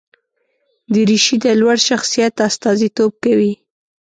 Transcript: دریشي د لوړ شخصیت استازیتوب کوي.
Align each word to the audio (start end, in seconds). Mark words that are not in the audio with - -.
دریشي 0.93 1.35
د 1.43 1.45
لوړ 1.59 1.77
شخصیت 1.87 2.33
استازیتوب 2.47 3.11
کوي. 3.23 3.53